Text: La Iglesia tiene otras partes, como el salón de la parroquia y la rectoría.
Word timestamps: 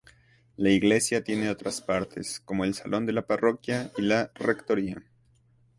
La 0.57 0.71
Iglesia 0.71 1.23
tiene 1.23 1.51
otras 1.51 1.79
partes, 1.79 2.39
como 2.39 2.63
el 2.63 2.73
salón 2.73 3.05
de 3.05 3.13
la 3.13 3.27
parroquia 3.27 3.91
y 3.99 4.01
la 4.01 4.31
rectoría. 4.33 4.97